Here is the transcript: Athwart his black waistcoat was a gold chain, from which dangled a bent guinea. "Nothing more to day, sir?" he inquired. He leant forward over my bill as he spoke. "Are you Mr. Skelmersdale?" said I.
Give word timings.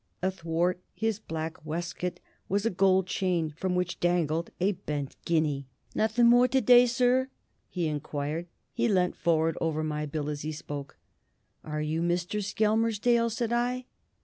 Athwart 0.23 0.81
his 0.95 1.19
black 1.19 1.63
waistcoat 1.63 2.19
was 2.49 2.65
a 2.65 2.71
gold 2.71 3.05
chain, 3.05 3.53
from 3.55 3.75
which 3.75 3.99
dangled 3.99 4.49
a 4.59 4.71
bent 4.71 5.15
guinea. 5.25 5.67
"Nothing 5.93 6.25
more 6.25 6.47
to 6.47 6.59
day, 6.59 6.87
sir?" 6.87 7.29
he 7.69 7.85
inquired. 7.87 8.47
He 8.73 8.87
leant 8.87 9.15
forward 9.15 9.59
over 9.61 9.83
my 9.83 10.07
bill 10.07 10.27
as 10.27 10.41
he 10.41 10.53
spoke. 10.53 10.97
"Are 11.63 11.81
you 11.83 12.01
Mr. 12.01 12.43
Skelmersdale?" 12.43 13.29
said 13.29 13.53
I. 13.53 13.85